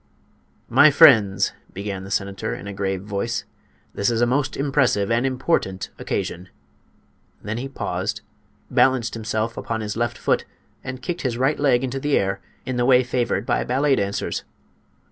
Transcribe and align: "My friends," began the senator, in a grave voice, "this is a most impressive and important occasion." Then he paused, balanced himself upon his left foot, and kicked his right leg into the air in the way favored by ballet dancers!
"My 0.67 0.89
friends," 0.89 1.53
began 1.73 2.03
the 2.05 2.09
senator, 2.09 2.55
in 2.55 2.65
a 2.65 2.73
grave 2.73 3.03
voice, 3.03 3.43
"this 3.93 4.09
is 4.09 4.19
a 4.19 4.25
most 4.25 4.57
impressive 4.57 5.11
and 5.11 5.27
important 5.27 5.91
occasion." 5.99 6.49
Then 7.43 7.59
he 7.59 7.69
paused, 7.69 8.21
balanced 8.71 9.13
himself 9.13 9.57
upon 9.57 9.81
his 9.81 9.95
left 9.95 10.17
foot, 10.17 10.43
and 10.83 11.03
kicked 11.03 11.21
his 11.21 11.37
right 11.37 11.59
leg 11.59 11.83
into 11.83 11.99
the 11.99 12.17
air 12.17 12.41
in 12.65 12.77
the 12.77 12.85
way 12.87 13.03
favored 13.03 13.45
by 13.45 13.63
ballet 13.63 13.95
dancers! 13.97 14.43